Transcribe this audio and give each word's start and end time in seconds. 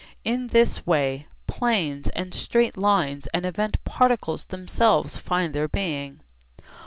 In 0.23 0.47
this 0.47 0.83
way 0.87 1.27
planes 1.45 2.09
and 2.15 2.33
straight 2.33 2.75
lines 2.75 3.27
and 3.35 3.45
event 3.45 3.77
particles 3.85 4.45
themselves 4.45 5.15
find 5.17 5.53
their 5.53 5.67
being. 5.67 6.21